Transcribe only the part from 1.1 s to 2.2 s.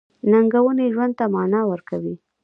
ته مانا ورکوي.